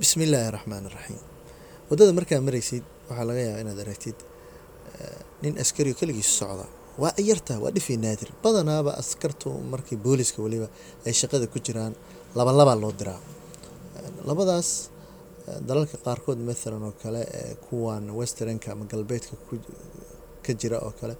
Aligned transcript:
bismi 0.00 0.22
illaahi 0.26 0.50
raxmaan 0.56 0.84
raxiim 0.96 1.20
waddada 1.90 2.12
markaa 2.18 2.40
maraysid 2.48 2.84
waxaa 3.08 3.26
laga 3.30 3.40
yaabaa 3.46 3.62
inaad 3.64 3.80
aragtid 3.84 4.18
nin 5.42 5.52
askarioo 5.62 5.96
keligiis 6.00 6.30
socda. 6.40 6.66
Waa 7.02 7.12
ayarta 7.20 7.54
waa 7.62 7.72
dhifi 7.76 7.94
naadir. 8.04 8.28
Badanaaba 8.44 8.90
askartu 9.02 9.48
markii 9.72 9.98
booliska 10.04 10.38
weliba 10.44 10.68
ay 11.06 11.12
shaqada 11.20 11.46
ku 11.52 11.58
jiraan 11.66 11.92
labalabaa 12.38 12.76
loo 12.82 12.92
diraa. 13.00 13.20
Labadaas 14.28 14.68
dalalka 15.68 15.96
qaarkood 16.06 16.38
mathalan 16.48 16.82
oo 16.88 16.92
kale 17.02 17.22
kuwan 17.66 18.04
westernka 18.18 18.68
ama 18.74 18.84
galbeedka 18.92 19.34
ka 20.44 20.52
jira 20.60 20.78
oo 20.86 20.92
kale 21.00 21.14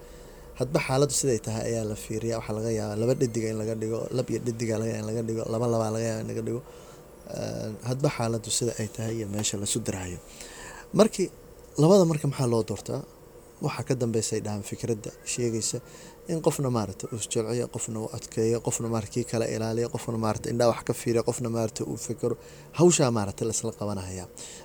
hadba 0.60 0.78
xaaladdu 0.86 1.14
siday 1.20 1.38
tahay 1.46 1.62
ayaa 1.70 1.84
la 1.90 1.96
fiiriya 2.04 2.34
waxaa 2.40 2.54
laga 2.58 2.70
yaabaa 2.78 2.98
laba 3.02 3.14
dhediga 3.20 3.46
in 3.52 3.56
laga 3.62 3.74
dhigo 3.82 3.98
lab 4.18 4.26
iyo 4.32 4.40
dhediga 4.46 4.74
in 5.00 5.04
laga 5.08 5.22
dhigo 5.28 5.42
laba 5.52 5.66
labaa 5.74 5.90
laga 5.96 6.06
yaaba 6.10 6.20
in 6.24 6.28
laga 6.32 6.42
dhigo 6.46 6.60
hadba 7.88 8.08
xaaladdu 8.16 8.50
sida 8.58 8.72
ay 8.80 8.88
tahay 8.96 9.14
iyo 9.18 9.26
meesha 9.34 9.56
lasu 9.62 9.78
diraayo 9.86 10.18
markii 10.98 11.28
labada 11.82 12.04
marka 12.10 12.26
maxaa 12.30 12.46
loo 12.52 12.62
doortaa? 12.70 13.00
Waxaa 13.64 13.84
ka 13.88 13.94
dambeysay 14.02 14.40
dhahan 14.44 14.62
fikradda 14.70 15.10
sheegaysa 15.32 15.78
in 16.32 16.38
qofna 16.46 16.68
maarata 16.76 17.04
uu 17.12 17.16
isjolciyo 17.22 17.66
qofna 17.74 17.98
uu 18.02 18.08
adkeeyo 18.16 18.58
qofna 18.66 18.88
maarata 18.92 19.12
kii 19.14 19.24
kala 19.30 19.46
ilaaliyo 19.54 19.88
qofna 19.94 20.18
maarata 20.24 20.46
indhaa 20.52 20.68
wax 20.72 20.80
ka 20.88 20.92
fiiriyo 21.00 21.22
qofna 21.28 21.48
maarata 21.56 21.80
uu 21.90 21.96
fikero 22.06 22.34
hawshaa 22.78 23.10
maarata 23.16 23.42
laisla 23.48 23.72
qabanaya. 23.80 24.24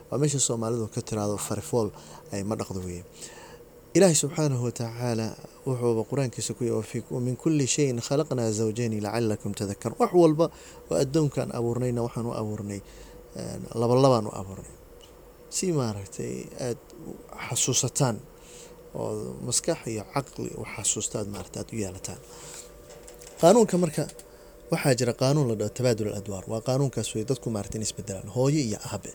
Waa 0.10 0.18
meesha 0.22 0.40
soomaalidu 0.48 0.86
ka 0.96 1.02
tiraado 1.08 1.36
farifool 1.48 1.88
ay 2.34 2.42
ma 2.50 2.56
dhaqdo 2.60 2.80
weeye 2.88 3.04
ilaahay 4.00 4.16
subxaanahu 4.24 4.64
watacaala 4.68 5.28
wuxuuba 5.68 6.02
qur'aankiisa 6.12 6.52
ku 6.58 6.64
yii 6.64 7.20
min 7.28 7.36
kulli 7.44 7.66
shayin 7.76 7.98
khalaqnaa 8.08 8.52
zawjayni 8.60 8.98
lacalakum 9.06 9.52
tadakaruun 9.60 10.00
wax 10.04 10.12
walba 10.24 10.46
oo 10.92 10.96
addoonkaan 11.04 11.50
abuurnayna 11.60 12.02
waxaan 12.08 12.26
u 12.26 12.34
abuurnay 12.42 12.80
labalabaan 13.82 14.26
u 14.28 14.32
abuurnay. 14.42 14.72
Si 15.56 15.66
maaragtay 15.80 16.34
aada 16.66 16.80
xasuusataan 17.50 18.16
oo 19.02 19.10
maskax 19.48 19.80
iyo 19.94 20.04
caqli 20.14 20.50
u 20.58 20.64
xasuustaad 20.74 21.28
maarata 21.34 21.58
aada 21.62 21.72
u 21.76 21.80
yeelataan. 21.84 22.20
Qaanuunka 23.42 23.76
marka 23.84 24.04
waxaa 24.72 24.94
jira 25.00 25.14
qaanuun 25.22 25.48
la 25.52 25.56
dhaho 25.60 25.72
tabaadul 25.78 26.12
adwaar. 26.20 26.44
Waa 26.52 26.62
qaanuunkaas 26.68 27.10
wey 27.16 27.24
dadku 27.30 27.48
maarata 27.56 27.76
in 27.78 27.84
isbedelaan 27.88 28.30
hooyo 28.36 28.60
iyo 28.70 28.78
aabe. 28.92 29.12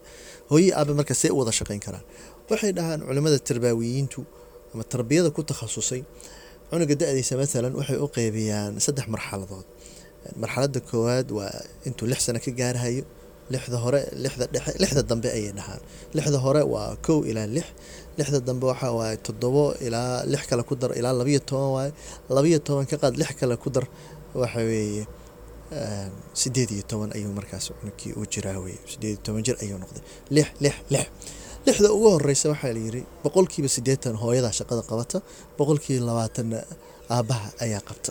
Hooyo 0.51 0.65
iyo 0.67 0.75
aabe 0.81 0.93
marka 0.99 1.15
see 1.21 1.31
u 1.31 1.37
wada 1.41 1.53
shaqeyn 1.59 1.81
karaan. 1.87 2.05
Waxay 2.51 2.73
dhahaan 2.77 3.01
culimada 3.09 3.39
tarbaawiyiintu 3.49 4.21
ama 4.75 4.83
tarbiyada 4.93 5.31
ku 5.37 5.41
takhasusay 5.51 6.03
cunuga 6.71 6.95
da-diisa 7.01 7.35
mathalan 7.41 7.73
waxay 7.79 7.99
u 8.05 8.07
qeybiyaan 8.17 8.73
saddex 8.87 9.07
marxaladood. 9.15 9.67
Marxaladda 10.43 10.81
koowaad 10.91 11.29
waa 11.39 11.53
intuu 11.87 12.07
lix 12.11 12.21
sano 12.27 12.39
ka 12.45 12.51
gaarhayo 12.61 13.05
lixda 13.53 13.77
hore 13.85 14.01
lixda 14.25 14.45
dhexe 14.55 14.73
lixda 14.83 15.03
dambe 15.11 15.29
ayay 15.37 15.53
dhahaan. 15.59 15.81
Lixda 16.17 16.39
hore 16.45 16.63
waa 16.75 16.97
kow 17.07 17.19
ilaa 17.31 17.47
lix 17.57 17.67
lixda 18.19 18.39
dambe 18.49 18.65
waxaa 18.73 18.93
waaye 18.99 19.17
toddobo 19.27 19.65
ilaa 19.87 20.25
lix 20.33 20.43
kale 20.51 20.63
ku 20.69 20.75
dar 20.81 20.91
ilaa 20.99 21.13
labayo 21.19 21.41
toban 21.49 21.71
waaye 21.77 21.91
labayo 22.37 22.59
toban 22.67 22.87
ka 22.91 22.97
qaad 23.03 23.15
lix 23.21 23.31
kale 23.41 23.55
ku 23.63 23.69
dar 23.75 23.85
waxa 24.43 24.61
weeye 24.71 25.05
sideed 26.41 26.71
iyo 26.77 26.85
toban 26.91 27.11
ayuu 27.17 27.33
markaas 27.39 27.65
cunugkii 27.79 28.13
u 28.17 28.23
jiraa 28.33 28.59
weye 28.65 28.79
sideed 28.93 29.13
iyo 29.17 29.21
toban 29.27 29.43
jir 29.47 29.57
ayuu 29.63 29.79
noqday. 29.83 30.03
Lix 30.37 30.49
lix 30.65 30.75
lix 30.95 31.07
lixda 31.67 31.89
ugu 31.97 32.09
horeysa 32.15 32.47
waxaa 32.53 32.73
layiri 32.77 33.03
boqolkiiba 33.25 33.69
siddeetan 33.77 34.15
hooyadaa 34.23 34.53
shaqada 34.59 34.83
qabata 34.91 35.19
boqolkiiba 35.59 36.03
labaatanna 36.11 36.59
aabbaha 37.17 37.47
ayaa 37.65 37.83
qabta 37.89 38.11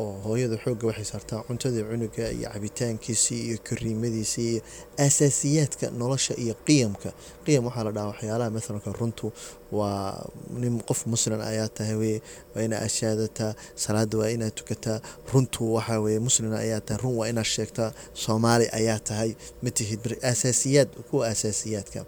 oo 0.00 0.12
hooyada 0.24 0.56
xoogga 0.64 0.86
waxay 0.90 1.04
saartaa 1.12 1.40
cuntadii 1.48 1.84
cunuga 1.90 2.24
iyo 2.36 2.48
cabitaankiisii 2.54 3.40
iyo 3.48 3.58
kariimadiisii 3.68 4.48
iyo 4.52 4.62
asaasiyaadka 5.06 5.86
nolosha 6.00 6.34
iyo 6.44 6.54
qiyamka. 6.66 7.10
Qiyam 7.44 7.64
waxaa 7.68 7.84
la 7.86 7.92
dhahaa 7.96 8.10
waxyaalaha 8.12 8.50
mathalanka 8.56 8.90
runtu 9.00 9.26
waa 9.72 10.24
nin 10.60 10.74
qof 10.88 11.00
muslim 11.12 11.40
ayaa 11.50 11.68
tahay 11.76 11.94
weye 12.02 12.18
waa 12.54 12.62
inaad 12.66 12.82
ashaadataa 12.88 13.50
salaada 13.84 14.16
waa 14.20 14.30
inaad 14.36 14.54
tukataa 14.58 14.98
runtu 15.32 15.60
waxaa 15.74 15.98
weye 16.04 16.18
muslima 16.26 16.58
ayaa 16.64 16.80
tahay 16.86 17.00
run 17.02 17.14
waa 17.18 17.28
inaad 17.32 17.46
sheegtaa 17.54 17.90
soomaali 18.22 18.66
ayaa 18.78 18.98
tahay 19.08 19.30
matihid 19.64 20.00
asaasiyaad 20.32 20.88
kuwa 21.10 21.24
asaasiyaadka 21.32 22.00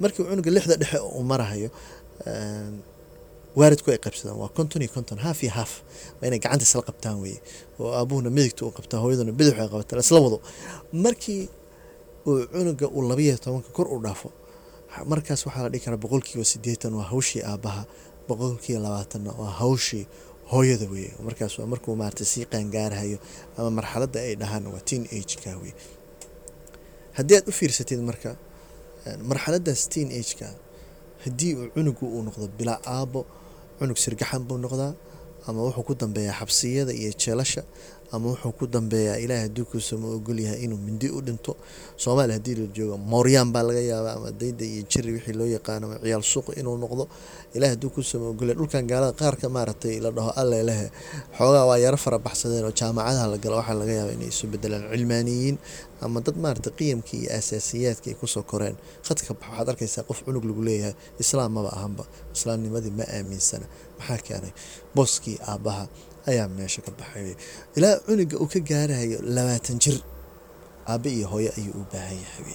markii 0.00 0.24
cunuga 0.28 0.50
lixda 0.50 0.76
dhexe 0.80 0.98
uu 0.98 1.22
marahayo 1.32 1.70
waaridku 3.58 3.88
ay 3.94 3.98
qabsadaan. 4.04 4.36
Waa 4.42 4.48
konton 4.56 4.82
iyo 4.82 4.90
konton 4.96 5.18
haaf 5.24 5.38
iyo 5.44 5.52
haaf 5.58 5.72
waa 6.20 6.26
inay 6.28 6.38
gacanta 6.44 6.64
isla 6.68 6.82
qabtaan 6.88 7.16
weye 7.22 7.38
oo 7.82 7.90
aabuhuna 7.98 8.30
midigta 8.36 8.62
u 8.66 8.70
qabtaa 8.78 9.00
hooyaduna 9.02 9.32
bidix 9.38 9.54
ay 9.62 9.68
qabataan 9.72 10.00
isla 10.04 10.18
wado. 10.24 10.38
Markii 11.04 11.42
uu 12.28 12.46
cunuga 12.52 12.86
uu 12.96 13.02
labayo 13.08 13.36
tobanka 13.44 13.70
kor 13.76 13.86
u 13.94 13.98
dhaafo 14.04 14.28
markaas 15.10 15.40
waxaa 15.46 15.62
la 15.64 15.68
dhihi 15.72 15.84
karaa 15.84 16.00
boqolkiiba 16.04 16.44
siddeetan 16.52 16.92
waa 16.98 17.06
hawshii 17.12 17.42
aabbaha 17.50 17.82
boqolkiiba 18.28 18.80
labaatanna 18.86 19.30
waa 19.40 19.52
hawshii 19.62 20.04
hooyada 20.52 20.86
weye 20.92 21.10
markaas 21.26 21.52
waa 21.58 21.66
markuu 21.72 21.94
maarata 22.00 22.24
sii 22.32 22.44
qaangaarahayo 22.52 23.18
ama 23.58 23.70
marxaladda 23.78 24.18
ay 24.26 24.34
dhahaan 24.40 24.64
waa 24.72 24.82
teen 24.88 25.02
ageka 25.16 25.50
weye 25.62 25.74
haddii 27.16 27.36
aad 27.38 27.48
u 27.48 27.52
fiirsatid 27.58 28.00
marka 28.08 28.30
marxaladdaas 29.30 29.82
teen 29.92 30.08
ageka 30.20 30.48
haddii 31.24 31.52
uu 31.60 31.66
cunugu 31.74 32.04
uu 32.16 32.22
noqdo 32.28 32.46
bilaa 32.58 32.78
aabo 32.96 33.20
cunug 33.78 33.98
sirgaxan 34.04 34.42
buu 34.48 34.58
noqdaa 34.64 34.92
ama 35.48 35.58
wuxuu 35.66 35.84
ku 35.88 35.92
dambeeyaa 36.02 36.36
xabsiyada 36.40 36.92
iyo 37.00 37.10
jeelasha 37.22 37.62
ama 38.14 38.26
wuxuu 38.34 38.52
ku 38.58 38.64
dambeeyaa 38.74 39.16
ilaahay 39.24 39.44
haddii 39.46 39.64
kuusama 39.70 40.06
ogol 40.16 40.38
yahay 40.44 40.60
inuu 40.66 40.78
mindi 40.86 41.08
u 41.10 41.20
dhinto. 41.26 41.52
Soomaaliya 42.02 42.36
haddii 42.38 42.54
la 42.60 42.66
joogo 42.76 42.96
mooryaan 43.10 43.48
baa 43.54 43.62
laga 43.68 43.80
yaabaa 43.90 44.14
ama 44.18 44.30
dayda 44.40 44.64
iyo 44.72 44.82
jiri 44.90 45.10
wixii 45.16 45.36
loo 45.38 45.46
yaqaano 45.56 45.84
ama 45.86 45.96
ciyaal 46.04 46.22
suuq 46.32 46.46
inuu 46.60 46.76
noqdo. 46.82 47.04
Ilahay 47.54 47.72
haddii 47.74 47.90
kuusama 47.94 48.24
ogolyahay 48.32 48.56
dhulkan 48.58 48.84
gaalada 48.90 49.12
qaarka 49.20 49.46
maaragtay 49.56 49.94
la 50.04 50.10
dhaho 50.16 50.30
alle 50.40 50.90
xoogaa 51.38 51.64
waa 51.70 51.78
yaro 51.84 51.96
fara 52.04 52.18
baxsadeen 52.26 52.64
oo 52.68 52.72
jaamacadaha 52.80 53.26
la 53.32 53.38
galo. 53.44 53.56
Waxaa 53.60 53.74
laga 53.80 53.92
yaabaa 53.98 54.14
inay 54.18 54.28
isu 54.34 54.44
bedelaan 54.52 54.84
cilmaaniyiin 54.92 55.56
ama 56.04 56.18
dad 56.26 56.36
maarata 56.44 56.70
qiyamkii 56.78 57.20
iyo 57.26 57.30
asaasiyaadkii 57.38 58.10
ay 58.12 58.18
ku 58.20 58.26
soo 58.34 58.42
koreen. 58.50 58.76
Khadka 59.06 59.32
bax 59.38 59.48
waxaad 59.50 59.68
arkaysaa 59.72 60.02
qof 60.08 60.18
cunug 60.24 60.44
lagu 60.48 60.62
leeyahay. 60.68 60.94
Islaam 61.22 61.50
maba 61.56 61.70
ahanba. 61.78 62.04
Islaamnimadii 62.36 62.90
ma 62.98 63.04
aaminsana. 63.16 63.66
Maxaa 63.98 64.18
keenay? 64.26 64.52
Booskii 64.94 65.36
aabbaha 65.50 65.84
ayaa 66.30 66.48
meesha 66.56 66.80
ka 66.86 66.90
baxay. 66.98 67.34
Ilaa 67.76 67.94
cunuga 68.06 68.36
uu 68.42 68.48
ka 68.52 68.60
gaarayo 68.70 69.18
labaatan 69.36 69.78
jir. 69.82 69.96
Aabe 70.90 71.08
iyo 71.16 71.26
hooyo 71.32 71.50
ayuu 71.58 71.74
u 71.80 71.84
baahan 71.92 72.18
yahay. 72.24 72.54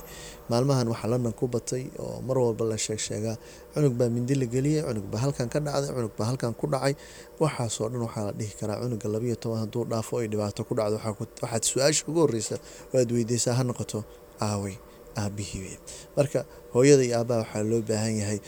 Maalmahan 0.50 0.88
waxaa 0.92 1.10
london 1.14 1.34
ku 1.40 1.46
batay 1.48 1.84
oo 2.04 2.22
mar 2.28 2.38
walba 2.38 2.66
la 2.72 2.78
sheeg 2.78 3.00
sheegaa 3.08 3.38
cunug 3.74 3.94
baa 4.00 4.10
mindi 4.16 4.36
la 4.42 4.46
geliyay 4.54 4.84
cunug 4.88 5.08
baa 5.12 5.22
halkan 5.26 5.48
ka 5.54 5.60
dhacday 5.66 5.90
cunug 5.96 6.14
baa 6.18 6.28
halkan 6.30 6.54
ku 6.60 6.66
dhacay. 6.74 6.94
Waxaasoo 7.42 7.88
dhan 7.92 8.02
waxaa 8.06 8.24
la 8.30 8.34
dhihi 8.40 8.54
karaa 8.60 8.78
cunuga 8.84 9.08
labayo 9.14 9.36
toban 9.42 9.60
hadduu 9.66 9.84
dhaafo 9.92 10.14
ay 10.22 10.28
dhibaato 10.32 10.62
ku 10.68 10.74
dhacdo 10.78 10.98
waxaad 11.42 11.64
su'aasha 11.70 12.02
ugu 12.10 12.20
horreysa 12.26 12.56
waad 12.94 13.10
weydeysaa 13.16 13.54
ha 13.58 13.64
noqoto 13.70 14.00
aawey 14.48 14.76
aabihii 15.22 15.78
marka 16.18 16.40
hooyada 16.74 17.04
iyo 17.08 17.16
aabbaha 17.22 17.42
waxaa 17.42 17.64
loo 17.72 17.82
baahan 17.90 18.14
yahay 18.22 18.40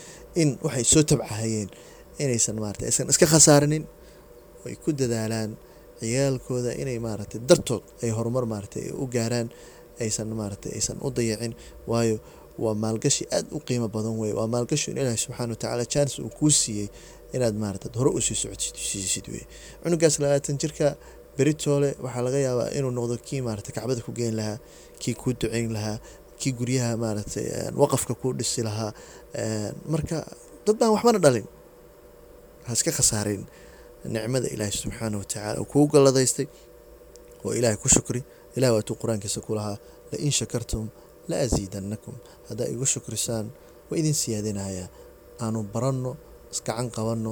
in 0.41 0.49
waxay 0.65 0.83
soo 0.91 1.03
tabcahayeen 1.09 1.69
inaysan 2.23 2.55
maarata 2.61 2.83
aysan 2.89 3.07
iska 3.13 3.25
khasaarinin 3.33 3.83
ay 4.65 4.75
ku 4.83 4.89
dadaalaan 4.99 5.51
ciyaalkooda 6.01 6.71
inay 6.81 6.97
maaragtay 7.05 7.39
dartood 7.49 7.83
ay 8.03 8.09
horumar 8.17 8.45
maaragtay 8.51 8.83
u 8.93 9.05
gaaraan 9.15 9.47
aysan 10.03 10.27
maaragtay 10.39 10.71
aysan 10.77 10.97
u 11.05 11.09
dayacin. 11.17 11.53
Waayo 11.91 12.15
waa 12.63 12.73
maalgashi 12.83 13.23
aada 13.35 13.49
u 13.51 13.59
qiimo 13.67 13.87
badan 13.95 14.15
wey 14.21 14.31
waa 14.39 14.47
maalgashi 14.53 14.87
in 14.91 14.97
ilaahi 15.01 15.17
subxaana 15.23 15.51
watacaala 15.53 15.83
jaanis 15.93 16.15
uu 16.19 16.29
kuu 16.37 16.49
siiyey 16.61 16.87
inaad 17.35 17.55
maaragtay 17.63 17.91
hore 17.99 18.09
u 18.17 18.21
sii 18.27 18.35
socodsiisid 18.43 19.25
wey 19.33 19.43
cunugaas 19.83 20.15
labaatan 20.21 20.55
jirka 20.61 20.87
beritoole 21.37 21.89
waxaa 22.05 22.23
laga 22.27 22.39
yaabaa 22.47 22.69
inuu 22.77 22.91
noqdo 22.97 23.15
kii 23.27 23.41
maaragtay 23.47 23.73
kacbada 23.77 24.01
ku 24.07 24.11
geen 24.19 24.35
lahaa 24.39 24.57
kii 25.01 25.13
kuu 25.21 25.33
duceyn 25.39 25.69
lahaa 25.77 25.97
kii 26.39 26.53
guryaha 26.59 26.93
maaragtay 27.03 27.45
waqafka 27.81 28.13
kuu 28.21 28.33
dhisi 28.37 28.61
lahaa. 28.67 28.91
Marka 29.93 30.17
dad 30.65 30.75
baan 30.79 30.91
waxbana 30.97 31.19
dhalin 31.25 31.45
ha 32.65 32.71
iska 32.77 32.91
khasaarin 32.97 33.43
nicmada 34.13 34.47
ilaahi 34.55 34.71
subxaana 34.81 35.15
watacaala 35.21 35.57
uu 35.61 35.67
kuu 35.71 35.85
galladaystay 35.93 36.47
oo 37.45 37.51
ilaahay 37.59 37.77
ku 37.83 37.89
shukri. 37.95 38.21
Ilahi 38.57 38.73
waatuu 38.75 38.95
qur'aankiisa 39.01 39.39
ku 39.45 39.51
lahaa 39.57 39.77
lain 40.11 40.31
shakartum 40.39 40.85
la 41.29 41.35
asiidanakum 41.45 42.15
haddaa 42.49 42.67
igu 42.73 42.85
shukrisaan 42.93 43.45
waa 43.89 43.97
idin 44.01 44.15
siyaadinayaa 44.21 44.87
aanu 45.43 45.59
baranno 45.73 46.11
iskacan 46.53 46.87
qabanno 46.95 47.31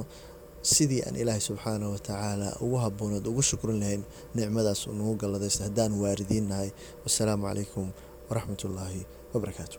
sidii 0.72 1.00
aan 1.06 1.16
ilaahay 1.22 1.42
subxaana 1.48 1.86
watacaala 1.94 2.48
ugu 2.64 2.76
habooneed 2.84 3.26
ugu 3.30 3.42
shukrin 3.50 3.78
lahayn 3.82 4.02
nicmadaas 4.36 4.80
uu 4.88 4.94
nagu 4.98 5.14
galladaystay 5.22 5.64
haddaan 5.68 5.92
waaridiin 6.02 6.46
nahay 6.52 6.70
wasalaamu 7.04 7.44
calaykum 7.48 7.86
waraxmat 8.28 8.60
ullaahi 8.68 9.02
wabarakaatu 9.34 9.78